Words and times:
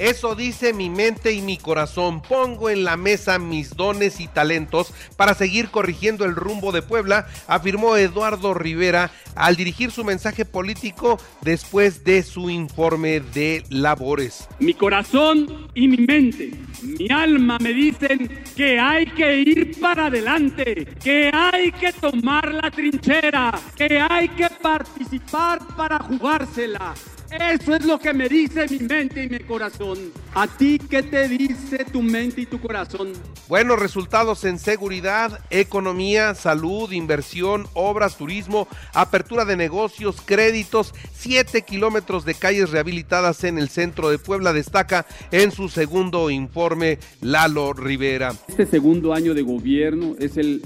Eso 0.00 0.34
dice 0.34 0.72
mi 0.72 0.88
mente 0.88 1.32
y 1.32 1.42
mi 1.42 1.58
corazón. 1.58 2.22
Pongo 2.22 2.70
en 2.70 2.84
la 2.84 2.96
mesa 2.96 3.38
mis 3.38 3.76
dones 3.76 4.18
y 4.18 4.28
talentos 4.28 4.94
para 5.18 5.34
seguir 5.34 5.68
corrigiendo 5.68 6.24
el 6.24 6.34
rumbo 6.34 6.72
de 6.72 6.80
Puebla, 6.80 7.26
afirmó 7.46 7.98
Eduardo 7.98 8.54
Rivera 8.54 9.10
al 9.34 9.56
dirigir 9.56 9.90
su 9.90 10.02
mensaje 10.02 10.46
político 10.46 11.18
después 11.42 12.02
de 12.02 12.22
su 12.22 12.48
informe 12.48 13.20
de 13.20 13.62
labores. 13.68 14.48
Mi 14.58 14.72
corazón 14.72 15.68
y 15.74 15.86
mi 15.86 15.98
mente, 15.98 16.50
mi 16.82 17.10
alma 17.10 17.58
me 17.60 17.74
dicen 17.74 18.42
que 18.56 18.80
hay 18.80 19.04
que 19.04 19.40
ir 19.40 19.78
para 19.78 20.06
adelante, 20.06 20.88
que 21.04 21.30
hay 21.30 21.72
que 21.72 21.92
tomar 21.92 22.54
la 22.54 22.70
trinchera, 22.70 23.52
que 23.76 24.00
hay 24.00 24.30
que 24.30 24.48
participar 24.62 25.60
para 25.76 25.98
jugársela 25.98 26.94
eso 27.30 27.74
es 27.74 27.84
lo 27.84 27.98
que 27.98 28.12
me 28.12 28.28
dice 28.28 28.66
mi 28.68 28.78
mente 28.80 29.24
y 29.24 29.28
mi 29.28 29.38
corazón. 29.40 29.98
¿A 30.34 30.46
ti 30.46 30.78
qué 30.78 31.02
te 31.02 31.28
dice 31.28 31.84
tu 31.84 32.02
mente 32.02 32.42
y 32.42 32.46
tu 32.46 32.60
corazón? 32.60 33.12
Buenos 33.48 33.78
resultados 33.78 34.44
en 34.44 34.58
seguridad, 34.58 35.40
economía, 35.50 36.34
salud, 36.34 36.90
inversión, 36.92 37.66
obras, 37.74 38.16
turismo, 38.16 38.68
apertura 38.94 39.44
de 39.44 39.56
negocios, 39.56 40.20
créditos, 40.24 40.92
7 41.14 41.62
kilómetros 41.62 42.24
de 42.24 42.34
calles 42.34 42.70
rehabilitadas 42.70 43.44
en 43.44 43.58
el 43.58 43.68
centro 43.68 44.10
de 44.10 44.18
Puebla, 44.18 44.52
destaca 44.52 45.06
en 45.30 45.52
su 45.52 45.68
segundo 45.68 46.30
informe 46.30 46.98
Lalo 47.20 47.72
Rivera. 47.72 48.34
Este 48.48 48.66
segundo 48.66 49.14
año 49.14 49.34
de 49.34 49.42
gobierno 49.42 50.16
es 50.18 50.36
el, 50.36 50.62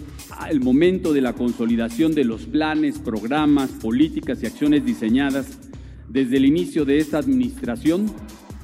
el 0.50 0.60
momento 0.60 1.12
de 1.12 1.20
la 1.20 1.34
consolidación 1.34 2.14
de 2.14 2.24
los 2.24 2.46
planes, 2.46 2.98
programas, 2.98 3.70
políticas 3.70 4.42
y 4.42 4.46
acciones 4.46 4.84
diseñadas 4.84 5.58
desde 6.14 6.36
el 6.36 6.44
inicio 6.44 6.84
de 6.84 6.98
esta 6.98 7.18
administración 7.18 8.06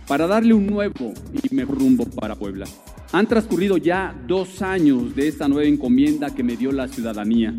para 0.07 0.29
darle 0.29 0.55
un 0.55 0.67
nuevo 0.67 1.13
y 1.33 1.53
mejor 1.53 1.81
rumbo 1.81 2.07
para 2.07 2.37
Puebla. 2.37 2.67
Han 3.11 3.27
transcurrido 3.27 3.77
ya 3.77 4.15
dos 4.29 4.63
años 4.63 5.17
de 5.17 5.27
esta 5.27 5.49
nueva 5.49 5.69
encomienda 5.69 6.33
que 6.33 6.45
me 6.45 6.57
dio 6.57 6.71
la 6.71 6.87
ciudadanía 6.87 7.53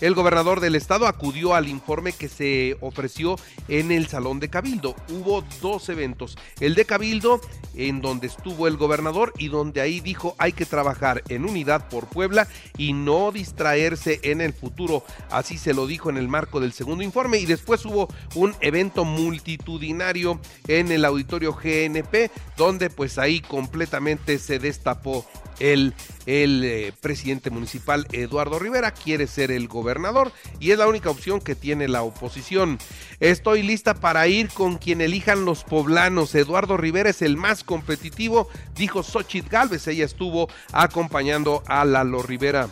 el 0.00 0.14
gobernador 0.14 0.60
del 0.60 0.76
estado 0.76 1.06
acudió 1.06 1.54
al 1.54 1.68
informe 1.68 2.12
que 2.12 2.28
se 2.28 2.76
ofreció 2.80 3.36
en 3.68 3.90
el 3.90 4.06
Salón 4.06 4.40
de 4.40 4.48
Cabildo. 4.48 4.94
Hubo 5.08 5.42
dos 5.60 5.88
eventos. 5.88 6.36
El 6.60 6.74
de 6.74 6.84
Cabildo, 6.84 7.40
en 7.74 8.00
donde 8.00 8.28
estuvo 8.28 8.68
el 8.68 8.76
gobernador 8.76 9.32
y 9.38 9.48
donde 9.48 9.80
ahí 9.80 10.00
dijo 10.00 10.34
hay 10.38 10.52
que 10.52 10.66
trabajar 10.66 11.22
en 11.28 11.44
unidad 11.44 11.88
por 11.88 12.06
Puebla 12.06 12.48
y 12.76 12.92
no 12.92 13.32
distraerse 13.32 14.20
en 14.22 14.40
el 14.40 14.52
futuro. 14.52 15.04
Así 15.30 15.58
se 15.58 15.74
lo 15.74 15.86
dijo 15.86 16.10
en 16.10 16.16
el 16.16 16.28
marco 16.28 16.60
del 16.60 16.72
segundo 16.72 17.02
informe. 17.02 17.38
Y 17.38 17.46
después 17.46 17.84
hubo 17.84 18.08
un 18.34 18.54
evento 18.60 19.04
multitudinario 19.04 20.40
en 20.66 20.92
el 20.92 21.04
auditorio 21.04 21.52
GNP, 21.54 22.30
donde 22.56 22.90
pues 22.90 23.18
ahí 23.18 23.40
completamente 23.40 24.38
se 24.38 24.58
destapó 24.58 25.26
el, 25.60 25.94
eh, 26.26 26.92
presidente 27.00 27.50
municipal 27.50 28.06
Eduardo 28.12 28.58
Rivera 28.58 28.90
quiere 28.90 29.26
ser 29.26 29.50
el 29.50 29.68
gobernador 29.68 30.32
y 30.60 30.70
es 30.70 30.78
la 30.78 30.88
única 30.88 31.10
opción 31.10 31.40
que 31.40 31.54
tiene 31.54 31.88
la 31.88 32.02
oposición. 32.02 32.78
Estoy 33.20 33.62
lista 33.62 33.94
para 33.94 34.26
ir 34.28 34.48
con 34.50 34.78
quien 34.78 35.00
elijan 35.00 35.44
los 35.44 35.64
poblanos. 35.64 36.34
Eduardo 36.34 36.76
Rivera 36.76 37.10
es 37.10 37.22
el 37.22 37.36
más 37.36 37.64
competitivo, 37.64 38.48
dijo 38.76 39.02
Xochitl 39.02 39.48
Galvez. 39.48 39.86
Ella 39.88 40.04
estuvo 40.04 40.48
acompañando 40.72 41.62
a 41.66 41.84
Lalo 41.84 42.22
Rivera. 42.22 42.68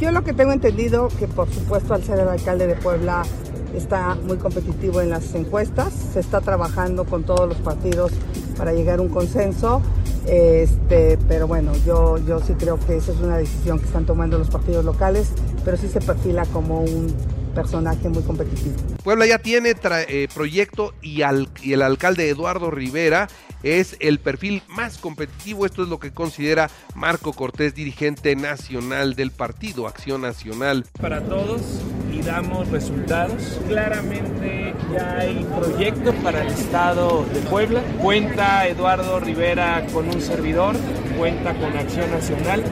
Yo 0.00 0.10
lo 0.10 0.24
que 0.24 0.32
tengo 0.32 0.52
entendido 0.52 1.08
que 1.18 1.26
por 1.26 1.52
supuesto 1.52 1.94
al 1.94 2.04
ser 2.04 2.20
el 2.20 2.28
alcalde 2.28 2.66
de 2.66 2.74
Puebla 2.74 3.24
está 3.74 4.14
muy 4.14 4.38
competitivo 4.38 5.00
en 5.00 5.10
las 5.10 5.34
encuestas, 5.34 5.92
se 6.12 6.20
está 6.20 6.40
trabajando 6.40 7.04
con 7.04 7.24
todos 7.24 7.48
los 7.48 7.58
partidos 7.58 8.12
para 8.56 8.72
llegar 8.72 8.98
a 8.98 9.02
un 9.02 9.08
consenso. 9.08 9.82
Este, 10.26 11.18
pero 11.28 11.46
bueno, 11.46 11.72
yo, 11.86 12.18
yo 12.18 12.40
sí 12.40 12.54
creo 12.54 12.78
que 12.80 12.96
esa 12.96 13.12
es 13.12 13.18
una 13.18 13.36
decisión 13.36 13.78
que 13.78 13.86
están 13.86 14.06
tomando 14.06 14.38
los 14.38 14.50
partidos 14.50 14.84
locales, 14.84 15.28
pero 15.64 15.76
sí 15.76 15.88
se 15.88 16.00
perfila 16.00 16.44
como 16.46 16.80
un 16.80 17.14
personaje 17.54 18.08
muy 18.08 18.22
competitivo. 18.22 18.74
Puebla 19.02 19.26
ya 19.26 19.38
tiene 19.38 19.74
eh, 20.08 20.28
proyecto 20.34 20.94
y, 21.00 21.22
y 21.62 21.72
el 21.72 21.82
alcalde 21.82 22.28
Eduardo 22.28 22.70
Rivera 22.70 23.28
es 23.62 23.96
el 24.00 24.18
perfil 24.18 24.62
más 24.68 24.98
competitivo. 24.98 25.64
Esto 25.64 25.82
es 25.82 25.88
lo 25.88 25.98
que 25.98 26.12
considera 26.12 26.70
Marco 26.94 27.32
Cortés, 27.32 27.74
dirigente 27.74 28.36
nacional 28.36 29.14
del 29.14 29.30
partido 29.30 29.86
Acción 29.86 30.20
Nacional. 30.20 30.84
Para 31.00 31.22
todos 31.22 31.62
y 32.16 32.22
damos 32.22 32.68
resultados. 32.68 33.60
Claramente 33.68 34.74
ya 34.92 35.18
hay 35.18 35.46
proyecto 35.58 36.12
para 36.22 36.42
el 36.42 36.48
estado 36.48 37.24
de 37.32 37.40
Puebla. 37.40 37.82
Cuenta 38.02 38.66
Eduardo 38.66 39.20
Rivera 39.20 39.86
con 39.92 40.08
un 40.08 40.20
servidor, 40.20 40.76
cuenta 41.18 41.54
con 41.54 41.76
Acción 41.76 42.10
Nacional 42.10 42.62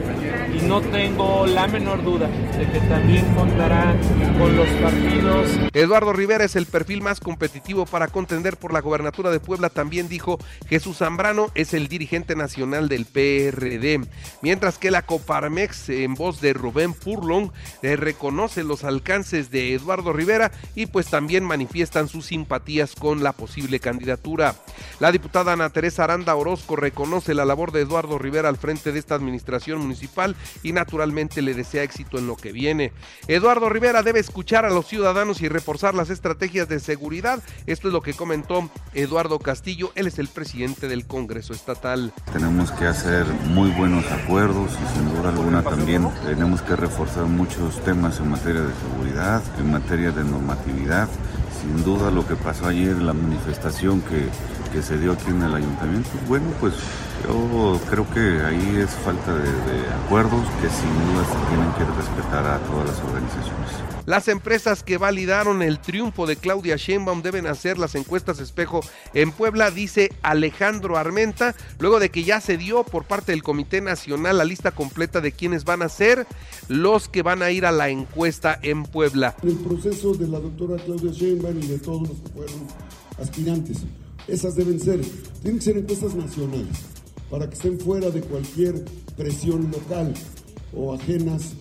y 0.55 0.61
no 0.65 0.81
tengo 0.81 1.45
la 1.45 1.67
menor 1.67 2.03
duda 2.03 2.27
de 2.57 2.69
que 2.71 2.79
también 2.87 3.25
contará 3.35 3.95
con 4.37 4.55
los 4.55 4.67
partidos. 4.81 5.49
Eduardo 5.73 6.13
Rivera 6.13 6.45
es 6.45 6.55
el 6.55 6.65
perfil 6.65 7.01
más 7.01 7.19
competitivo 7.19 7.85
para 7.85 8.07
contender 8.07 8.57
por 8.57 8.73
la 8.73 8.81
gobernatura 8.81 9.31
de 9.31 9.39
Puebla, 9.39 9.69
también 9.69 10.07
dijo 10.07 10.37
Jesús 10.67 10.97
Zambrano 10.97 11.51
es 11.55 11.73
el 11.73 11.87
dirigente 11.87 12.35
nacional 12.35 12.87
del 12.87 13.05
PRD, 13.05 14.01
mientras 14.41 14.77
que 14.77 14.91
la 14.91 15.05
Coparmex 15.05 15.89
en 15.89 16.13
voz 16.13 16.41
de 16.41 16.53
Rubén 16.53 16.93
Purlong 16.93 17.51
le 17.81 17.95
reconoce 17.95 18.63
los 18.63 18.83
alcances 18.83 19.51
de 19.51 19.73
Eduardo 19.73 20.13
Rivera 20.13 20.51
y 20.75 20.85
pues 20.85 21.07
también 21.07 21.43
manifiestan 21.43 22.07
sus 22.07 22.27
simpatías 22.27 22.95
con 22.95 23.23
la 23.23 23.33
posible 23.33 23.79
candidatura. 23.79 24.55
La 24.99 25.11
diputada 25.11 25.53
Ana 25.53 25.69
Teresa 25.69 26.03
Aranda 26.03 26.35
Orozco 26.35 26.75
reconoce 26.75 27.33
la 27.33 27.45
labor 27.45 27.71
de 27.71 27.81
Eduardo 27.81 28.17
Rivera 28.17 28.49
al 28.49 28.57
frente 28.57 28.91
de 28.91 28.99
esta 28.99 29.15
administración 29.15 29.79
municipal 29.79 30.35
y 30.63 30.73
naturalmente 30.73 31.41
le 31.41 31.53
desea 31.53 31.83
éxito 31.83 32.17
en 32.17 32.27
lo 32.27 32.35
que 32.35 32.51
viene. 32.51 32.91
Eduardo 33.27 33.69
Rivera 33.69 34.03
debe 34.03 34.19
escuchar 34.19 34.65
a 34.65 34.69
los 34.69 34.87
ciudadanos 34.87 35.41
y 35.41 35.49
reforzar 35.49 35.95
las 35.95 36.09
estrategias 36.09 36.67
de 36.67 36.79
seguridad. 36.79 37.41
Esto 37.65 37.87
es 37.87 37.93
lo 37.93 38.01
que 38.01 38.13
comentó 38.13 38.69
Eduardo 38.93 39.39
Castillo, 39.39 39.91
él 39.95 40.07
es 40.07 40.19
el 40.19 40.27
presidente 40.27 40.87
del 40.87 41.05
Congreso 41.05 41.53
Estatal. 41.53 42.13
Tenemos 42.31 42.71
que 42.71 42.85
hacer 42.85 43.25
muy 43.49 43.69
buenos 43.71 44.05
acuerdos 44.11 44.71
y 44.73 44.97
sin 44.97 45.15
duda 45.15 45.29
alguna 45.29 45.63
también 45.63 46.09
tenemos 46.25 46.61
que 46.61 46.75
reforzar 46.75 47.25
muchos 47.25 47.83
temas 47.83 48.19
en 48.19 48.29
materia 48.29 48.61
de 48.61 48.73
seguridad, 48.73 49.43
en 49.59 49.71
materia 49.71 50.11
de 50.11 50.23
normatividad. 50.23 51.09
Sin 51.61 51.83
duda 51.83 52.11
lo 52.11 52.27
que 52.27 52.35
pasó 52.35 52.67
ayer, 52.67 52.95
la 52.97 53.13
manifestación 53.13 54.01
que, 54.01 54.27
que 54.75 54.81
se 54.81 54.97
dio 54.97 55.13
aquí 55.13 55.29
en 55.29 55.41
el 55.41 55.55
ayuntamiento, 55.55 56.09
bueno, 56.27 56.47
pues 56.59 56.73
yo 57.25 57.79
creo 57.89 58.05
que 58.13 58.45
ahí 58.45 58.75
es 58.77 58.89
falta 58.91 59.33
de, 59.33 59.49
acuerdos 60.05 60.45
que 60.61 60.69
sin 60.69 60.93
duda 61.05 61.23
se 61.23 61.47
tienen 61.47 61.71
que 61.77 61.97
respetar 61.97 62.45
a 62.45 62.59
todas 62.59 62.89
las 62.89 62.99
organizaciones. 62.99 63.71
Las 64.05 64.27
empresas 64.27 64.83
que 64.83 64.97
validaron 64.97 65.61
el 65.61 65.79
triunfo 65.79 66.27
de 66.27 66.35
Claudia 66.35 66.75
Sheinbaum 66.75 67.21
deben 67.21 67.47
hacer 67.47 67.77
las 67.77 67.95
encuestas 67.95 68.41
espejo 68.41 68.81
en 69.13 69.31
Puebla, 69.31 69.71
dice 69.71 70.11
Alejandro 70.23 70.97
Armenta, 70.97 71.55
luego 71.79 72.01
de 72.01 72.09
que 72.09 72.25
ya 72.25 72.41
se 72.41 72.57
dio 72.57 72.83
por 72.83 73.05
parte 73.05 73.31
del 73.31 73.43
Comité 73.43 73.79
Nacional 73.79 74.37
la 74.37 74.43
lista 74.43 74.71
completa 74.71 75.21
de 75.21 75.31
quienes 75.31 75.63
van 75.63 75.83
a 75.83 75.89
ser 75.89 76.27
los 76.67 77.07
que 77.07 77.23
van 77.23 77.41
a 77.41 77.49
ir 77.49 77.65
a 77.65 77.71
la 77.71 77.87
encuesta 77.87 78.59
en 78.61 78.83
Puebla. 78.83 79.37
El 79.41 79.55
proceso 79.55 80.13
de 80.15 80.27
la 80.27 80.39
doctora 80.41 80.75
Claudia 80.83 81.11
Sheinbaum 81.13 81.63
y 81.63 81.67
de 81.67 81.79
todos 81.79 82.09
los 82.09 82.19
que 82.19 82.29
fueron 82.29 82.67
aspirantes, 83.17 83.85
esas 84.27 84.55
deben 84.55 84.79
ser, 84.79 85.01
tienen 85.41 85.59
que 85.59 85.65
ser 85.65 85.77
encuestas 85.77 86.15
nacionales 86.15 86.77
para 87.29 87.47
que 87.47 87.55
estén 87.55 87.79
fuera 87.79 88.09
de 88.09 88.21
cualquier 88.21 88.83
presión 89.15 89.71
local 89.71 90.13
o 90.75 90.93
ajenas 90.93 91.53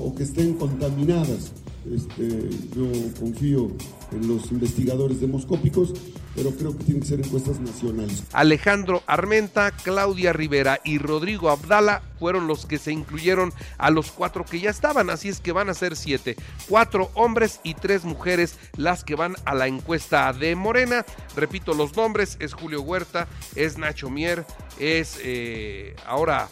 o 0.00 0.14
que 0.14 0.24
estén 0.24 0.54
contaminadas. 0.54 1.52
Este, 1.90 2.48
yo 2.74 2.86
confío 3.20 3.70
en 4.12 4.28
los 4.28 4.50
investigadores 4.50 5.20
demoscópicos, 5.20 5.92
pero 6.34 6.50
creo 6.52 6.76
que 6.76 6.84
tienen 6.84 7.02
que 7.02 7.08
ser 7.08 7.20
encuestas 7.20 7.60
nacionales. 7.60 8.24
Alejandro 8.32 9.02
Armenta, 9.06 9.70
Claudia 9.70 10.32
Rivera 10.32 10.80
y 10.84 10.98
Rodrigo 10.98 11.50
Abdala 11.50 12.02
fueron 12.18 12.46
los 12.46 12.66
que 12.66 12.78
se 12.78 12.92
incluyeron 12.92 13.52
a 13.78 13.90
los 13.90 14.10
cuatro 14.10 14.44
que 14.44 14.60
ya 14.60 14.70
estaban, 14.70 15.10
así 15.10 15.28
es 15.28 15.40
que 15.40 15.52
van 15.52 15.68
a 15.68 15.74
ser 15.74 15.96
siete, 15.96 16.36
cuatro 16.68 17.10
hombres 17.14 17.60
y 17.62 17.74
tres 17.74 18.04
mujeres 18.04 18.56
las 18.76 19.04
que 19.04 19.14
van 19.14 19.36
a 19.44 19.54
la 19.54 19.66
encuesta 19.66 20.32
de 20.32 20.56
Morena. 20.56 21.04
Repito 21.36 21.74
los 21.74 21.96
nombres, 21.96 22.36
es 22.40 22.54
Julio 22.54 22.82
Huerta, 22.82 23.28
es 23.54 23.78
Nacho 23.78 24.10
Mier, 24.10 24.44
es 24.78 25.18
eh, 25.22 25.94
ahora 26.06 26.48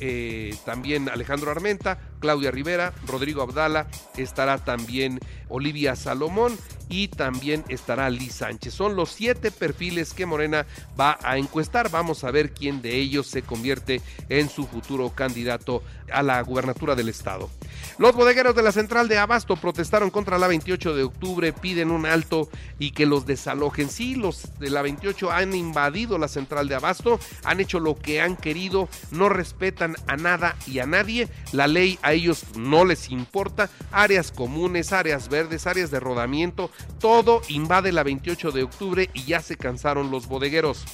eh, 0.00 0.54
también 0.64 1.08
Alejandro 1.08 1.50
Armenta, 1.50 1.98
Claudia 2.20 2.50
Rivera, 2.50 2.92
Rodrigo 3.06 3.42
Abdala, 3.42 3.88
estará 4.16 4.58
también 4.58 5.20
Olivia 5.48 5.96
Salomón 5.96 6.56
y 6.88 7.08
también 7.08 7.64
estará 7.68 8.10
Liz 8.10 8.34
Sánchez. 8.34 8.74
Son 8.74 8.96
los 8.96 9.10
siete 9.10 9.50
perfiles 9.50 10.14
que 10.14 10.26
Morena 10.26 10.66
va 10.98 11.18
a 11.22 11.38
encuestar. 11.38 11.90
Vamos 11.90 12.24
a 12.24 12.30
ver 12.30 12.52
quién 12.52 12.82
de 12.82 12.96
ellos 12.96 13.26
se 13.26 13.42
convierte 13.42 14.00
en 14.28 14.48
su 14.48 14.66
futuro 14.66 15.10
candidato 15.10 15.82
a 16.12 16.22
la 16.22 16.40
gubernatura 16.42 16.94
del 16.94 17.08
estado. 17.08 17.50
Los 17.98 18.14
bodegueros 18.14 18.54
de 18.54 18.62
la 18.62 18.72
central 18.72 19.08
de 19.08 19.18
Abasto 19.18 19.56
protestaron 19.56 20.10
contra 20.10 20.38
la 20.38 20.48
28 20.48 20.94
de 20.94 21.02
octubre, 21.02 21.52
piden 21.52 21.90
un 21.90 22.06
alto 22.06 22.48
y 22.78 22.90
que 22.90 23.06
los 23.06 23.26
desalojen. 23.26 23.88
Sí, 23.88 24.14
los 24.14 24.58
de 24.58 24.70
la 24.70 24.82
28 24.82 25.30
han 25.32 25.54
invadido 25.54 26.18
la 26.18 26.28
central 26.28 26.68
de 26.68 26.74
Abasto, 26.74 27.18
han 27.44 27.60
hecho 27.60 27.80
lo 27.80 27.96
que 27.96 28.20
han 28.20 28.36
querido, 28.36 28.88
no 29.10 29.28
respetan 29.28 29.96
a 30.06 30.16
nada 30.16 30.56
y 30.66 30.78
a 30.80 30.86
nadie. 30.86 31.28
La 31.52 31.66
ley 31.66 31.98
a 32.02 32.12
ellos 32.12 32.44
no 32.56 32.84
les 32.84 33.10
importa. 33.10 33.70
Áreas 33.92 34.30
comunes, 34.30 34.92
áreas 34.92 35.28
verdes, 35.28 35.66
áreas 35.66 35.90
de 35.90 36.00
rodamiento, 36.00 36.70
todo 37.00 37.42
invade 37.48 37.92
la 37.92 38.02
28 38.02 38.52
de 38.52 38.62
octubre 38.62 39.10
y 39.14 39.24
ya 39.24 39.40
se 39.40 39.56
cansaron 39.56 40.10
los 40.10 40.26
bodegueros. 40.26 40.84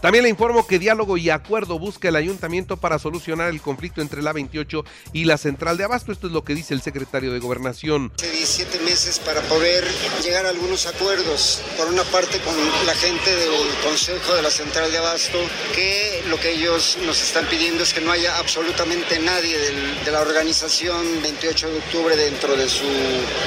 También 0.00 0.22
le 0.22 0.30
informo 0.30 0.64
que 0.64 0.78
diálogo 0.78 1.16
y 1.16 1.28
acuerdo 1.28 1.76
busca 1.76 2.08
el 2.08 2.14
ayuntamiento 2.14 2.76
para 2.76 3.00
solucionar 3.00 3.50
el 3.50 3.60
conflicto 3.60 4.00
entre 4.00 4.22
la 4.22 4.32
28 4.32 4.84
y 5.12 5.24
la 5.24 5.36
central 5.38 5.76
de 5.76 5.84
Abasto. 5.84 6.12
Esto 6.12 6.28
es 6.28 6.32
lo 6.32 6.44
que 6.44 6.54
dice 6.54 6.72
el 6.72 6.82
secretario 6.82 7.32
de 7.32 7.40
Gobernación. 7.40 8.12
Hace 8.16 8.30
17 8.30 8.78
meses 8.80 9.18
para 9.18 9.40
poder 9.42 9.84
llegar 10.22 10.46
a 10.46 10.50
algunos 10.50 10.86
acuerdos. 10.86 11.62
Por 11.76 11.88
una 11.88 12.04
parte 12.04 12.38
con 12.38 12.54
la 12.86 12.94
gente 12.94 13.34
del 13.34 13.50
Consejo 13.82 14.34
de 14.34 14.42
la 14.42 14.50
Central 14.50 14.92
de 14.92 14.98
Abasto, 14.98 15.38
que 15.74 16.22
lo 16.28 16.38
que 16.38 16.52
ellos 16.52 16.96
nos 17.04 17.20
están 17.20 17.46
pidiendo 17.46 17.82
es 17.82 17.92
que 17.92 18.00
no 18.00 18.12
haya 18.12 18.38
absolutamente 18.38 19.18
nadie 19.18 19.58
de 20.04 20.12
la 20.12 20.20
organización 20.20 21.20
28 21.22 21.70
de 21.70 21.78
octubre 21.78 22.16
dentro 22.16 22.56
de 22.56 22.68
su, 22.68 22.86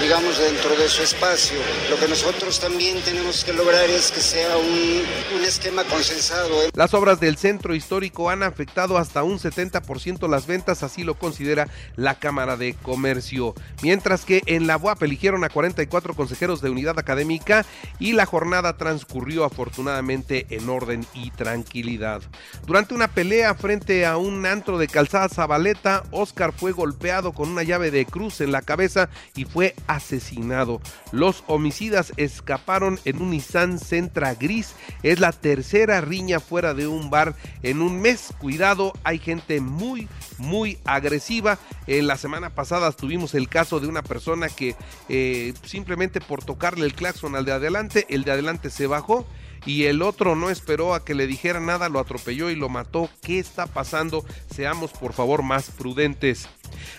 digamos, 0.02 0.38
dentro 0.38 0.76
de 0.76 0.90
su 0.90 1.02
espacio. 1.02 1.60
Lo 1.90 1.98
que 1.98 2.10
nosotros 2.10 2.60
también 2.60 3.02
tenemos 3.04 3.46
que 3.46 3.54
lograr 3.54 3.90
es 3.90 4.12
que 4.12 4.20
sea 4.20 4.58
un, 4.58 5.04
un 5.38 5.46
esquema 5.46 5.86
consensado 5.86 6.41
¿eh? 6.48 6.72
Las 6.74 6.94
obras 6.94 7.20
del 7.20 7.38
centro 7.38 7.76
histórico 7.76 8.30
han 8.30 8.44
afectado 8.44 8.98
hasta 8.98 9.24
un 9.24 9.40
70% 9.40 10.30
las 10.30 10.48
ventas, 10.48 10.84
así 10.84 11.04
lo 11.04 11.16
considera 11.16 11.68
la 11.96 12.20
Cámara 12.20 12.58
de 12.58 12.74
Comercio. 12.74 13.54
Mientras 13.82 14.26
que 14.26 14.42
en 14.46 14.68
la 14.68 14.78
UAP 14.78 15.04
eligieron 15.04 15.44
a 15.44 15.50
44 15.50 16.14
consejeros 16.14 16.62
de 16.62 16.70
unidad 16.70 17.00
académica 17.00 17.66
y 18.00 18.14
la 18.14 18.26
jornada 18.26 18.78
transcurrió 18.78 19.44
afortunadamente 19.46 20.48
en 20.50 20.70
orden 20.70 21.06
y 21.14 21.32
tranquilidad. 21.32 22.22
Durante 22.66 22.94
una 22.94 23.08
pelea 23.08 23.56
frente 23.56 24.06
a 24.06 24.18
un 24.18 24.46
antro 24.46 24.78
de 24.78 24.88
calzada 24.88 25.30
Zabaleta, 25.30 26.04
Oscar 26.12 26.54
fue 26.54 26.72
golpeado 26.72 27.34
con 27.34 27.50
una 27.50 27.64
llave 27.64 27.92
de 27.92 28.06
cruz 28.06 28.42
en 28.42 28.52
la 28.52 28.62
cabeza 28.62 29.10
y 29.36 29.46
fue 29.46 29.76
asesinado. 29.88 30.82
Los 31.12 31.44
homicidas 31.48 32.14
escaparon 32.18 33.00
en 33.06 33.22
un 33.22 33.32
Nissan 33.32 33.80
Sentra 33.80 34.36
gris. 34.36 34.76
Es 35.04 35.20
la 35.20 35.32
tercera 35.32 36.02
riña 36.02 36.31
fuera 36.40 36.74
de 36.74 36.88
un 36.88 37.10
bar 37.10 37.36
en 37.64 37.82
un 37.82 38.02
mes. 38.02 38.30
Cuidado, 38.40 38.94
hay 39.04 39.20
gente 39.20 39.60
muy, 39.62 40.08
muy 40.42 40.78
agresiva. 40.86 41.58
En 41.88 42.08
la 42.08 42.18
semana 42.18 42.50
pasada 42.50 42.92
tuvimos 42.92 43.34
el 43.36 43.48
caso 43.48 43.80
de 43.80 43.88
una 43.88 44.04
persona 44.04 44.50
que 44.50 44.76
eh, 45.10 45.54
simplemente 45.64 46.20
por 46.20 46.44
tocarle 46.44 46.86
el 46.86 46.94
claxon 46.94 47.36
al 47.36 47.46
de 47.46 47.54
adelante, 47.54 48.06
el 48.10 48.24
de 48.24 48.32
adelante 48.32 48.70
se 48.70 48.88
bajó 48.88 49.26
y 49.66 49.86
el 49.86 50.02
otro 50.02 50.36
no 50.36 50.50
esperó 50.50 50.96
a 50.96 51.06
que 51.06 51.14
le 51.14 51.28
dijera 51.28 51.60
nada, 51.60 51.90
lo 51.90 52.00
atropelló 52.00 52.50
y 52.50 52.56
lo 52.56 52.70
mató. 52.70 53.10
¿Qué 53.22 53.40
está 53.40 53.68
pasando? 53.68 54.26
Seamos 54.54 54.92
por 54.92 55.14
favor 55.14 55.44
más 55.44 55.70
prudentes. 55.70 56.48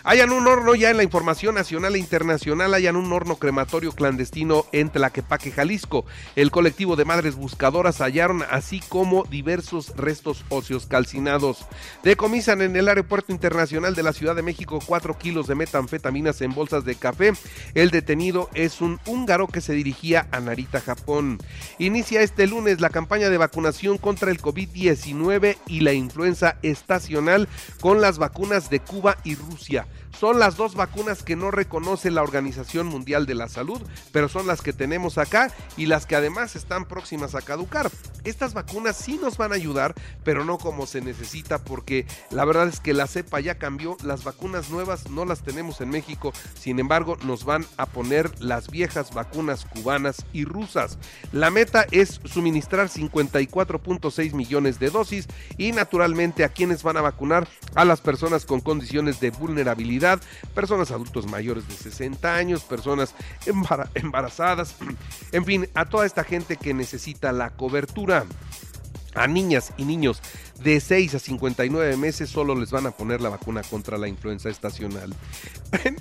Hayan 0.04 0.30
un 0.30 0.46
horno 0.46 0.74
ya 0.74 0.90
en 0.90 0.96
la 0.96 1.02
información 1.02 1.54
nacional 1.54 1.96
e 1.96 1.98
internacional, 1.98 2.74
hayan 2.74 2.96
un 2.96 3.12
horno 3.12 3.36
crematorio 3.36 3.92
clandestino 3.92 4.66
en 4.72 4.90
Tlaquepaque, 4.90 5.50
Jalisco. 5.50 6.04
El 6.36 6.50
colectivo 6.50 6.94
de 6.94 7.04
madres 7.04 7.36
buscadoras 7.36 8.00
hallaron 8.00 8.44
así 8.50 8.80
como 8.88 9.24
diversos 9.24 9.96
restos 9.96 10.44
óseos 10.50 10.86
calcinados. 10.86 11.66
Decomisan 12.02 12.62
en 12.62 12.76
el 12.76 12.88
aeropuerto 12.88 13.31
internacional 13.32 13.96
de 13.96 14.04
la 14.04 14.12
Ciudad 14.12 14.36
de 14.36 14.42
México 14.42 14.78
4 14.86 15.18
kilos 15.18 15.48
de 15.48 15.56
metanfetaminas 15.56 16.40
en 16.42 16.54
bolsas 16.54 16.84
de 16.84 16.94
café. 16.94 17.32
El 17.74 17.90
detenido 17.90 18.48
es 18.54 18.80
un 18.80 19.00
húngaro 19.06 19.48
que 19.48 19.60
se 19.60 19.72
dirigía 19.72 20.28
a 20.30 20.38
Narita, 20.38 20.80
Japón. 20.80 21.38
Inicia 21.78 22.22
este 22.22 22.46
lunes 22.46 22.80
la 22.80 22.90
campaña 22.90 23.28
de 23.28 23.38
vacunación 23.38 23.98
contra 23.98 24.30
el 24.30 24.40
COVID-19 24.40 25.56
y 25.66 25.80
la 25.80 25.92
influenza 25.92 26.58
estacional 26.62 27.48
con 27.80 28.00
las 28.00 28.18
vacunas 28.18 28.70
de 28.70 28.80
Cuba 28.80 29.16
y 29.24 29.34
Rusia. 29.34 29.86
Son 30.18 30.38
las 30.38 30.56
dos 30.56 30.74
vacunas 30.74 31.22
que 31.22 31.36
no 31.36 31.50
reconoce 31.50 32.10
la 32.10 32.22
Organización 32.22 32.86
Mundial 32.86 33.26
de 33.26 33.34
la 33.34 33.48
Salud, 33.48 33.80
pero 34.12 34.28
son 34.28 34.46
las 34.46 34.62
que 34.62 34.72
tenemos 34.72 35.18
acá 35.18 35.52
y 35.76 35.86
las 35.86 36.06
que 36.06 36.16
además 36.16 36.54
están 36.54 36.84
próximas 36.84 37.34
a 37.34 37.42
caducar. 37.42 37.90
Estas 38.24 38.54
vacunas 38.54 38.96
sí 38.96 39.18
nos 39.20 39.36
van 39.36 39.52
a 39.52 39.56
ayudar, 39.56 39.94
pero 40.22 40.44
no 40.44 40.58
como 40.58 40.86
se 40.86 41.00
necesita 41.00 41.58
porque 41.58 42.06
la 42.30 42.44
verdad 42.44 42.68
es 42.68 42.78
que 42.78 42.94
la 42.94 43.08
cepa 43.08 43.40
ya 43.40 43.56
cambió, 43.56 43.96
las 44.04 44.22
vacunas 44.22 44.70
nuevas 44.70 45.10
no 45.10 45.24
las 45.24 45.42
tenemos 45.42 45.80
en 45.80 45.90
México, 45.90 46.32
sin 46.54 46.78
embargo 46.78 47.16
nos 47.24 47.44
van 47.44 47.66
a 47.76 47.86
poner 47.86 48.30
las 48.40 48.70
viejas 48.70 49.12
vacunas 49.12 49.64
cubanas 49.64 50.24
y 50.32 50.44
rusas. 50.44 50.98
La 51.32 51.50
meta 51.50 51.86
es 51.90 52.20
suministrar 52.24 52.88
54.6 52.88 54.32
millones 54.34 54.78
de 54.78 54.90
dosis 54.90 55.26
y 55.58 55.72
naturalmente 55.72 56.44
a 56.44 56.50
quienes 56.50 56.82
van 56.82 56.96
a 56.96 57.02
vacunar 57.02 57.48
a 57.74 57.84
las 57.84 58.00
personas 58.00 58.46
con 58.46 58.60
condiciones 58.60 59.18
de 59.20 59.30
vulnerabilidad, 59.30 60.01
personas 60.54 60.90
adultos 60.90 61.26
mayores 61.26 61.66
de 61.68 61.74
60 61.74 62.34
años, 62.34 62.62
personas 62.62 63.14
embarazadas, 63.94 64.76
en 65.32 65.44
fin, 65.44 65.68
a 65.74 65.84
toda 65.86 66.06
esta 66.06 66.24
gente 66.24 66.56
que 66.56 66.74
necesita 66.74 67.32
la 67.32 67.50
cobertura. 67.50 68.24
A 69.14 69.26
niñas 69.26 69.72
y 69.76 69.84
niños 69.84 70.22
de 70.62 70.80
6 70.80 71.14
a 71.14 71.18
59 71.18 71.96
meses 71.96 72.30
solo 72.30 72.54
les 72.54 72.70
van 72.70 72.86
a 72.86 72.92
poner 72.92 73.20
la 73.20 73.28
vacuna 73.28 73.62
contra 73.62 73.98
la 73.98 74.08
influenza 74.08 74.48
estacional. 74.48 75.14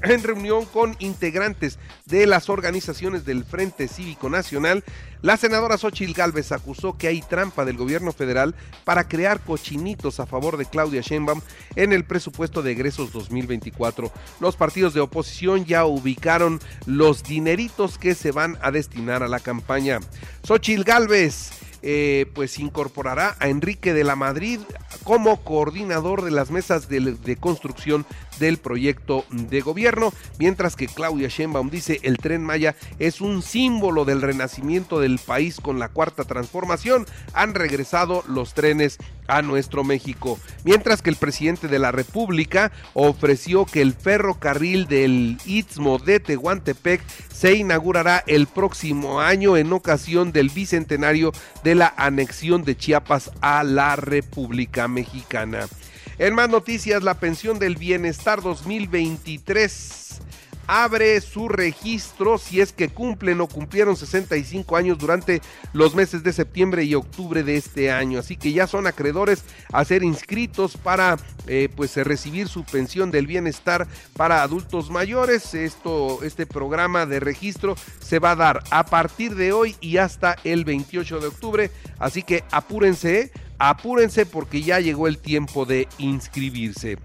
En, 0.04 0.22
reunión 0.22 0.66
con 0.66 0.98
integrantes 1.00 1.80
de 2.06 2.28
las 2.28 2.50
organizaciones 2.50 3.24
del 3.24 3.46
Frente 3.46 3.88
Cívico 3.88 4.30
Nacional, 4.30 4.84
la 5.22 5.38
senadora 5.38 5.78
Xochil 5.78 6.14
Gálvez 6.14 6.52
acusó 6.52 6.98
que 6.98 7.08
hay 7.08 7.22
trampa 7.22 7.64
del 7.64 7.78
gobierno 7.78 8.12
federal 8.12 8.54
para 8.84 9.08
crear 9.08 9.40
cochinitos 9.40 10.20
a 10.20 10.26
favor 10.26 10.58
de 10.58 10.66
Claudia 10.66 11.02
Sheinbaum 11.02 11.42
en 11.76 11.94
el 11.94 12.04
presupuesto 12.04 12.62
de 12.62 12.74
egresos 12.74 13.14
2024. 13.14 14.12
Los 14.42 14.58
partidos 14.58 14.94
de 14.94 15.00
oposición 15.00 15.64
ya 15.66 15.86
ubicaron 15.86 16.60
los 16.86 17.24
dineritos 17.24 17.98
que 17.98 18.14
se 18.14 18.32
van 18.32 18.58
a 18.62 18.72
destinar 18.72 19.24
a 19.24 19.30
la 19.30 19.40
campaña. 19.40 20.00
Xochil 20.44 20.84
Gálvez 20.84 21.52
eh, 21.84 22.28
pues 22.34 22.60
incorporará 22.60 23.36
a 23.40 23.48
Enrique 23.48 23.94
de 23.94 24.04
la 24.04 24.16
Madrid 24.16 24.60
como 25.04 25.44
coordinador 25.44 26.24
de 26.24 26.32
las 26.32 26.52
mesas 26.52 26.88
de, 26.88 27.00
de, 27.00 27.36
construcción 27.38 28.06
del 28.40 28.58
proyecto 28.58 29.26
de 29.32 29.62
gobierno, 29.62 30.14
mientras 30.38 30.76
que 30.76 30.88
Claudia 30.88 31.28
Sheinbaum 31.28 31.70
dice 31.70 32.00
el 32.04 32.18
tren 32.18 32.44
Maya 32.44 32.76
es 33.00 33.22
un 33.22 33.42
símbolo 33.42 34.06
del 34.06 34.22
renacimiento 34.22 35.00
del 35.00 35.20
país 35.20 35.60
con 35.60 35.80
la 35.80 35.90
cuarta 35.90 36.24
transformación, 36.24 37.06
han 37.34 37.56
regresado 37.56 38.24
los 38.28 38.54
trenes 38.54 38.98
a 39.28 39.42
nuestro 39.42 39.84
México, 39.84 40.38
mientras 40.64 41.02
que 41.02 41.10
el 41.10 41.16
presidente 41.16 41.68
de 41.68 41.80
la 41.80 41.92
República 41.92 42.72
ofreció 42.94 43.66
que 43.66 43.82
el 43.82 43.94
ferrocarril 43.94 44.88
del 44.88 45.38
Istmo 45.46 46.00
de 46.00 46.20
Tehuantepec 46.20 47.02
se 47.32 47.54
inaugurará 47.56 48.24
el 48.28 48.48
próximo 48.48 49.22
año 49.22 49.58
en 49.58 49.72
ocasión 49.74 50.32
del 50.32 50.50
bicentenario 50.50 51.32
de 51.64 51.71
la 51.76 51.94
anexión 51.98 52.64
de 52.64 52.76
Chiapas 52.76 53.32
a 53.42 53.64
la 53.64 53.96
República 53.96 54.88
Mexicana. 54.88 55.68
En 56.18 56.36
más 56.36 56.50
noticias, 56.50 57.04
la 57.04 57.16
pensión 57.16 57.60
del 57.60 57.76
bienestar 57.76 58.42
2023 58.42 60.22
abre 60.68 61.20
su 61.22 61.48
registro 61.50 62.38
si 62.38 62.62
es 62.62 62.74
que 62.74 62.90
cumplen 62.90 63.42
o 63.42 63.48
cumplieron 63.48 63.96
65 63.96 64.76
años 64.78 64.98
durante 64.98 65.42
los 65.74 65.96
meses 65.96 66.24
de 66.24 66.34
septiembre 66.34 66.84
y 66.84 66.96
octubre 66.96 67.44
de 67.44 67.58
este 67.58 67.92
año. 67.92 68.20
Así 68.20 68.38
que 68.38 68.52
ya 68.52 68.68
son 68.68 68.88
acreedores 68.88 69.44
a 69.72 69.84
ser 69.86 70.04
inscritos 70.04 70.78
para 70.78 71.18
eh, 71.48 71.70
pues 71.76 71.96
recibir 71.98 72.48
su 72.48 72.64
pensión 72.64 73.12
del 73.12 73.28
bienestar 73.28 73.88
para 74.16 74.44
adultos 74.44 74.90
mayores. 74.90 75.54
Esto, 75.54 76.24
este 76.24 76.46
programa 76.46 77.06
de 77.06 77.20
registro 77.20 77.76
se 78.00 78.20
va 78.20 78.32
a 78.32 78.36
dar 78.36 78.64
a 78.70 78.86
partir 78.86 79.36
de 79.36 79.52
hoy 79.54 79.76
y 79.82 79.98
hasta 79.98 80.36
el 80.44 80.66
28 80.66 81.20
de 81.20 81.28
octubre. 81.28 81.72
Así 82.00 82.24
que 82.24 82.44
apúrense 82.52 83.32
apúrense 83.70 84.26
porque 84.26 84.64
ya 84.64 84.80
llegó 84.80 85.08
el 85.08 85.20
tiempo 85.20 85.66
de 85.66 85.88
inscribirse. 86.00 86.98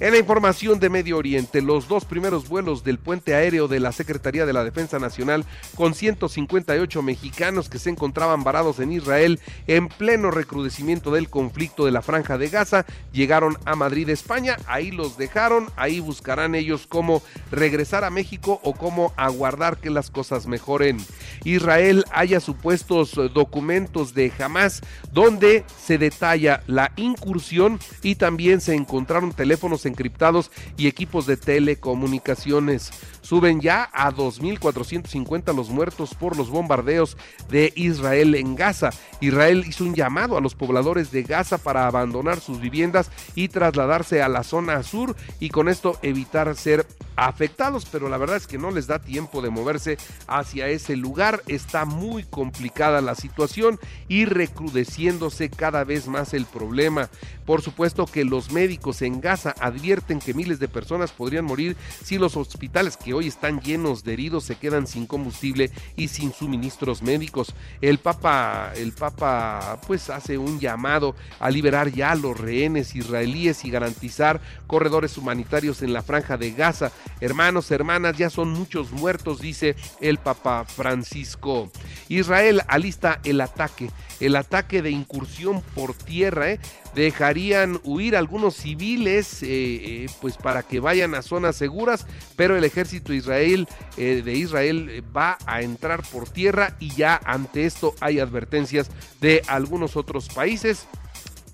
En 0.00 0.12
la 0.12 0.18
información 0.18 0.80
de 0.80 0.88
Medio 0.88 1.18
Oriente, 1.18 1.60
los 1.60 1.86
dos 1.86 2.06
primeros 2.06 2.48
vuelos 2.48 2.82
del 2.82 2.98
puente 2.98 3.34
aéreo 3.34 3.68
de 3.68 3.80
la 3.80 3.92
Secretaría 3.92 4.46
de 4.46 4.54
la 4.54 4.64
Defensa 4.64 4.98
Nacional 4.98 5.44
con 5.76 5.94
158 5.94 7.02
mexicanos 7.02 7.68
que 7.68 7.78
se 7.78 7.90
encontraban 7.90 8.42
varados 8.42 8.80
en 8.80 8.92
Israel 8.92 9.38
en 9.66 9.88
pleno 9.88 10.30
recrudecimiento 10.30 11.10
del 11.10 11.28
conflicto 11.28 11.84
de 11.84 11.90
la 11.92 12.00
franja 12.00 12.38
de 12.38 12.48
Gaza 12.48 12.86
llegaron 13.12 13.58
a 13.66 13.76
Madrid, 13.76 14.08
España. 14.08 14.56
Ahí 14.66 14.90
los 14.90 15.18
dejaron, 15.18 15.68
ahí 15.76 16.00
buscarán 16.00 16.54
ellos 16.54 16.86
cómo 16.88 17.22
regresar 17.52 18.02
a 18.04 18.10
México 18.10 18.58
o 18.64 18.72
cómo 18.72 19.12
aguardar 19.16 19.76
que 19.76 19.90
las 19.90 20.10
cosas 20.10 20.46
mejoren. 20.46 20.96
Israel 21.44 22.04
haya 22.10 22.40
supuestos 22.40 23.12
documentos 23.34 24.14
de 24.14 24.32
Hamas 24.38 24.80
donde 25.12 25.64
se 25.78 25.98
detalla 26.00 26.64
la 26.66 26.90
incursión 26.96 27.78
y 28.02 28.16
también 28.16 28.60
se 28.60 28.74
encontraron 28.74 29.32
teléfonos 29.32 29.86
encriptados 29.86 30.50
y 30.76 30.88
equipos 30.88 31.26
de 31.26 31.36
telecomunicaciones. 31.36 32.90
Suben 33.22 33.60
ya 33.60 33.88
a 33.92 34.10
2.450 34.10 35.54
los 35.54 35.68
muertos 35.70 36.14
por 36.14 36.36
los 36.36 36.50
bombardeos 36.50 37.16
de 37.48 37.72
Israel 37.76 38.34
en 38.34 38.56
Gaza. 38.56 38.90
Israel 39.20 39.64
hizo 39.68 39.84
un 39.84 39.94
llamado 39.94 40.36
a 40.36 40.40
los 40.40 40.56
pobladores 40.56 41.12
de 41.12 41.22
Gaza 41.22 41.58
para 41.58 41.86
abandonar 41.86 42.40
sus 42.40 42.60
viviendas 42.60 43.10
y 43.36 43.48
trasladarse 43.48 44.22
a 44.22 44.28
la 44.28 44.42
zona 44.42 44.82
sur 44.82 45.14
y 45.38 45.50
con 45.50 45.68
esto 45.68 45.98
evitar 46.02 46.56
ser 46.56 46.86
afectados, 47.16 47.86
pero 47.90 48.08
la 48.08 48.16
verdad 48.16 48.36
es 48.36 48.46
que 48.46 48.58
no 48.58 48.70
les 48.70 48.86
da 48.86 48.98
tiempo 48.98 49.42
de 49.42 49.50
moverse 49.50 49.98
hacia 50.26 50.68
ese 50.68 50.96
lugar. 50.96 51.42
Está 51.46 51.84
muy 51.84 52.24
complicada 52.24 53.02
la 53.02 53.14
situación 53.14 53.78
y 54.08 54.24
recrudeciéndose 54.24 55.50
cada 55.50 55.84
vez 55.84 55.89
más 56.06 56.34
el 56.34 56.46
problema. 56.46 57.10
Por 57.44 57.62
supuesto 57.62 58.06
que 58.06 58.24
los 58.24 58.52
médicos 58.52 59.02
en 59.02 59.20
Gaza 59.20 59.54
advierten 59.58 60.20
que 60.20 60.34
miles 60.34 60.60
de 60.60 60.68
personas 60.68 61.10
podrían 61.10 61.44
morir 61.44 61.76
si 62.04 62.16
los 62.16 62.36
hospitales 62.36 62.96
que 62.96 63.12
hoy 63.12 63.26
están 63.26 63.60
llenos 63.60 64.04
de 64.04 64.12
heridos 64.12 64.44
se 64.44 64.56
quedan 64.56 64.86
sin 64.86 65.06
combustible 65.06 65.70
y 65.96 66.08
sin 66.08 66.32
suministros 66.32 67.02
médicos. 67.02 67.54
El 67.80 67.98
Papa, 67.98 68.72
el 68.76 68.92
Papa 68.92 69.80
pues 69.86 70.10
hace 70.10 70.38
un 70.38 70.60
llamado 70.60 71.16
a 71.40 71.50
liberar 71.50 71.90
ya 71.90 72.12
a 72.12 72.16
los 72.16 72.38
rehenes 72.38 72.94
israelíes 72.94 73.64
y 73.64 73.70
garantizar 73.70 74.40
corredores 74.66 75.18
humanitarios 75.18 75.82
en 75.82 75.92
la 75.92 76.02
franja 76.02 76.36
de 76.36 76.52
Gaza. 76.52 76.92
Hermanos, 77.20 77.70
hermanas, 77.70 78.16
ya 78.16 78.30
son 78.30 78.50
muchos 78.50 78.92
muertos, 78.92 79.40
dice 79.40 79.74
el 80.00 80.18
Papa 80.18 80.64
Francisco. 80.64 81.70
Israel 82.08 82.62
alista 82.68 83.20
el 83.24 83.40
ataque, 83.40 83.90
el 84.20 84.36
ataque 84.36 84.82
de 84.82 84.90
incursión 84.90 85.62
por 85.80 85.94
tierra, 85.94 86.50
¿eh? 86.50 86.60
dejarían 86.94 87.80
huir 87.84 88.14
algunos 88.14 88.54
civiles 88.54 89.42
eh, 89.42 89.46
eh, 89.48 90.06
pues 90.20 90.36
para 90.36 90.62
que 90.62 90.78
vayan 90.78 91.14
a 91.14 91.22
zonas 91.22 91.56
seguras, 91.56 92.06
pero 92.36 92.54
el 92.54 92.64
ejército 92.64 93.12
de 93.12 94.34
Israel 94.34 95.04
va 95.16 95.38
a 95.46 95.62
entrar 95.62 96.02
por 96.02 96.28
tierra 96.28 96.76
y 96.80 96.94
ya 96.94 97.18
ante 97.24 97.64
esto 97.64 97.94
hay 98.00 98.20
advertencias 98.20 98.90
de 99.22 99.42
algunos 99.46 99.96
otros 99.96 100.28
países 100.28 100.86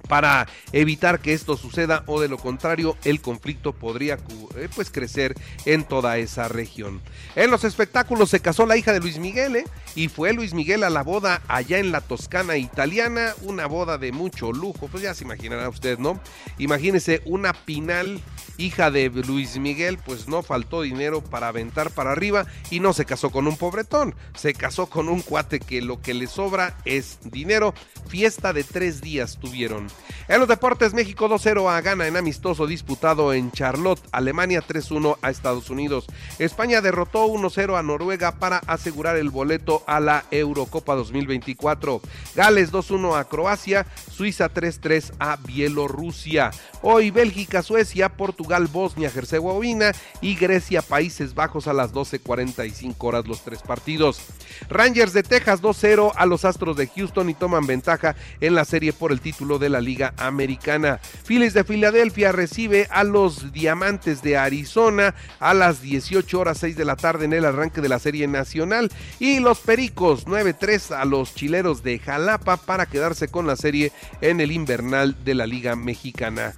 para 0.09 0.47
evitar 0.73 1.21
que 1.21 1.33
esto 1.33 1.57
suceda 1.57 2.05
o 2.07 2.21
de 2.21 2.29
lo 2.29 2.39
contrario 2.39 2.97
el 3.05 3.21
conflicto 3.21 3.73
podría 3.73 4.19
eh, 4.57 4.69
pues 4.75 4.91
crecer 4.91 5.35
en 5.65 5.85
toda 5.85 6.19
esa 6.19 6.49
región. 6.49 7.01
En 7.35 7.51
los 7.51 7.65
espectáculos 7.65 8.31
se 8.31 8.41
casó 8.41 8.67
la 8.67 8.77
hija 8.77 8.93
de 8.93 9.01
Luis 9.01 9.19
Miguel 9.19 9.57
¿eh? 9.57 9.65
y 9.95 10.09
fue 10.09 10.33
Luis 10.33 10.55
Miguel 10.55 10.85
a 10.85 10.91
la 10.91 11.03
boda 11.03 11.43
allá 11.49 11.79
en 11.79 11.93
la 11.93 12.01
Toscana 12.01 12.57
italiana, 12.57 13.35
una 13.43 13.67
boda 13.67 13.99
de 13.99 14.13
mucho 14.13 14.53
lujo, 14.53 14.89
pues 14.89 15.03
ya 15.03 15.15
se 15.15 15.25
imaginará 15.25 15.69
usted, 15.69 15.99
¿no? 15.99 16.21
Imagínese 16.59 17.23
una 17.25 17.53
pinal 17.53 18.21
hija 18.59 18.91
de 18.91 19.09
Luis 19.11 19.59
Miguel, 19.59 19.99
pues 19.99 20.29
no 20.29 20.43
faltó 20.43 20.83
dinero 20.83 21.23
para 21.23 21.49
aventar 21.49 21.91
para 21.91 22.13
arriba 22.13 22.47
y 22.71 22.81
no 22.81 22.93
se 22.93 23.05
casó 23.05 23.31
con 23.31 23.47
un 23.47 23.57
pobretón, 23.57 24.15
se 24.37 24.55
casó 24.55 24.87
con 24.87 25.09
un 25.09 25.23
cuate 25.23 25.61
que 25.61 25.83
lo 25.83 26.01
que 26.01 26.15
le 26.15 26.27
sobra 26.27 26.77
es 26.85 27.19
dinero. 27.25 27.75
Fiesta 28.09 28.53
de 28.53 28.65
tres 28.65 29.01
días 29.01 29.39
tuvieron. 29.41 29.89
En 30.29 30.41
los 30.41 30.49
deportes, 30.49 30.93
México 30.93 31.29
2-0 31.29 31.71
a 31.71 31.81
Ghana 31.81 32.07
en 32.07 32.17
amistoso 32.17 32.67
disputado 32.67 33.33
en 33.33 33.53
Charlotte, 33.53 34.01
Alemania 34.11 34.63
3-1 34.67 35.19
a 35.23 35.31
Estados 35.31 35.71
Unidos. 35.71 36.07
España 36.39 36.81
derrotó 36.81 37.27
1-0 37.27 37.79
a 37.79 37.83
Noruega 37.83 38.33
para 38.33 38.59
asegurar 38.59 39.17
el 39.17 39.31
boleto 39.31 39.85
a 39.87 40.01
la 40.01 40.25
Eurocopa 40.31 40.97
2024. 40.97 42.01
Gales 42.35 42.73
2-1 42.73 43.19
a 43.19 43.25
Croacia, 43.25 43.87
Suiza 44.11 44.53
3-3 44.53 45.13
a 45.21 45.37
Bielorrusia. 45.37 46.51
Hoy 46.83 47.11
Bélgica, 47.11 47.63
Suecia, 47.63 48.09
Portugal, 48.09 48.67
Bosnia, 48.67 49.13
Herzegovina 49.15 49.93
y 50.21 50.35
Grecia, 50.35 50.83
Países 50.83 51.35
Bajos 51.35 51.69
a 51.69 51.73
las 51.73 51.93
12.45 51.93 52.95
horas 52.99 53.27
los 53.27 53.43
tres 53.43 53.63
partidos. 53.63 54.21
Rangers 54.69 55.13
de 55.13 55.23
Texas 55.23 55.63
2-0 55.63 56.13
a 56.15 56.27
los 56.27 56.45
Astros 56.45 56.77
de 56.77 56.89
Houston 56.89 57.31
y 57.31 57.35
toman 57.35 57.67
ventaja 57.67 58.17
en 58.41 58.55
la 58.55 58.65
serie 58.65 58.93
por 58.93 59.13
el 59.13 59.21
título 59.21 59.59
de 59.59 59.69
la 59.69 59.81
Liga 59.87 60.13
Americana. 60.19 61.01
Phillies 61.27 61.55
de 61.55 61.65
Filadelfia 61.65 62.33
recibe 62.33 62.89
a 62.91 63.05
los 63.05 63.53
Diamantes 63.53 64.21
de 64.21 64.37
Arizona 64.37 65.15
a 65.41 65.55
las 65.55 65.81
18 65.81 66.39
horas 66.39 66.59
6 66.59 66.77
de 66.77 66.85
la 66.85 66.97
tarde 66.97 67.25
en 67.25 67.33
el 67.33 67.45
arranque 67.47 67.81
de 67.81 67.89
la 67.89 67.99
Serie 67.99 68.27
Nacional 68.27 68.91
y 69.19 69.39
los 69.41 69.61
Pericos 69.61 70.27
9-3 70.27 70.95
a 70.95 71.05
los 71.05 71.35
Chileros 71.35 71.83
de 71.83 71.99
Jalapa 71.99 72.57
para 72.59 72.87
quedarse 72.87 73.29
con 73.29 73.47
la 73.47 73.57
serie 73.57 73.93
en 74.21 74.41
el 74.41 74.53
invernal 74.53 75.17
de 75.25 75.35
la 75.35 75.47
Liga 75.47 75.77
Mexicana. 75.77 76.55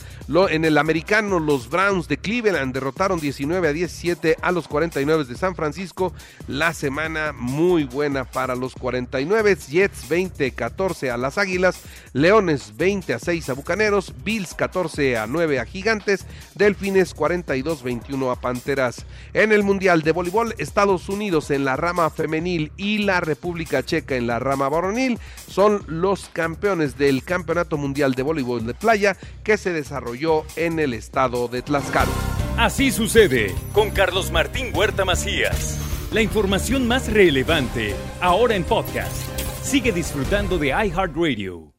En 0.50 0.64
el 0.64 0.78
americano 0.78 1.38
los 1.38 1.68
Browns 1.68 2.08
de 2.08 2.16
Cleveland 2.16 2.74
derrotaron 2.74 3.20
19 3.20 3.68
a 3.68 3.72
17 3.72 4.36
a 4.40 4.52
los 4.52 4.68
49 4.68 5.24
de 5.24 5.36
San 5.36 5.54
Francisco. 5.54 6.12
La 6.46 6.72
semana 6.72 7.32
muy 7.32 7.84
buena 7.84 8.24
para 8.24 8.54
los 8.54 8.74
49. 8.74 9.56
Jets 9.68 10.08
20-14 10.08 11.10
a 11.10 11.16
las 11.16 11.38
Águilas. 11.38 11.80
Leones 12.12 12.76
20 12.76 13.14
a 13.18 13.24
6 13.24 13.50
a 13.50 13.52
Bucaneros. 13.52 14.14
Bills 14.24 14.54
14 14.54 15.18
a 15.18 15.26
9 15.26 15.58
a 15.60 15.66
Gigantes. 15.66 16.24
Delfines 16.54 17.14
42-21 17.14 18.32
a 18.32 18.40
Panteras. 18.40 19.04
En 19.34 19.52
el 19.52 19.62
Mundial 19.62 20.02
de 20.02 20.12
Voleibol, 20.12 20.54
Estados 20.58 21.08
Unidos 21.08 21.50
en 21.50 21.64
la 21.64 21.76
rama 21.76 22.08
femenil 22.10 22.72
y 22.76 22.98
la 22.98 23.20
República 23.20 23.82
Checa 23.82 24.16
en 24.16 24.26
la 24.26 24.38
rama 24.38 24.68
varonil 24.68 25.18
son 25.48 25.82
los 25.86 26.28
campeones 26.32 26.96
del 26.96 27.24
Campeonato 27.24 27.76
Mundial 27.76 28.14
de 28.14 28.22
Voleibol 28.22 28.66
de 28.66 28.74
Playa 28.74 29.16
que 29.44 29.56
se 29.56 29.72
desarrolló 29.72 30.44
en 30.56 30.78
el 30.78 30.94
estado 30.94 31.48
de 31.48 31.62
Tlaxcala. 31.62 32.10
Así 32.56 32.90
sucede 32.90 33.54
con 33.72 33.90
Carlos 33.90 34.30
Martín 34.32 34.72
Huerta 34.74 35.04
Macías. 35.04 35.78
La 36.12 36.22
información 36.22 36.88
más 36.88 37.12
relevante, 37.12 37.94
ahora 38.20 38.56
en 38.56 38.64
podcast. 38.64 39.14
Sigue 39.62 39.92
disfrutando 39.92 40.58
de 40.58 40.68
iHeartRadio. 40.68 41.77